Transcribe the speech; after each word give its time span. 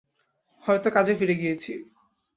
হয়তো 0.63 0.87
কাজে 0.89 1.13
ফিরে 1.15 1.35
গিয়েছি। 1.35 1.71